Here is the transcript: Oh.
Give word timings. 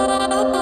Oh. 0.00 0.48